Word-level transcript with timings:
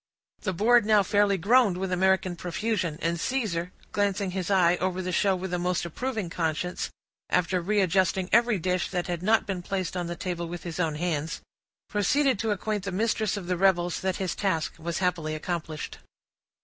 The 0.41 0.51
board 0.53 0.83
now 0.83 1.03
fairly 1.03 1.37
groaned 1.37 1.77
with 1.77 1.91
American 1.91 2.35
profusion, 2.35 2.97
and 3.03 3.19
Caesar, 3.19 3.71
glancing 3.91 4.31
his 4.31 4.49
eye 4.49 4.77
over 4.77 4.99
the 4.99 5.11
show 5.11 5.35
with 5.35 5.53
a 5.53 5.59
most 5.59 5.85
approving 5.85 6.27
conscience, 6.27 6.89
after 7.29 7.61
readjusting 7.61 8.27
every 8.31 8.57
dish 8.57 8.89
that 8.89 9.05
had 9.05 9.21
not 9.21 9.45
been 9.45 9.61
placed 9.61 9.95
on 9.95 10.07
the 10.07 10.15
table 10.15 10.47
with 10.47 10.63
his 10.63 10.79
own 10.79 10.95
hands, 10.95 11.41
proceeded 11.87 12.39
to 12.39 12.49
acquaint 12.49 12.85
the 12.85 12.91
mistress 12.91 13.37
of 13.37 13.45
the 13.45 13.57
revels 13.57 13.99
that 13.99 14.15
his 14.15 14.33
task 14.33 14.73
was 14.79 14.97
happily 14.97 15.35
accomplished. 15.35 15.99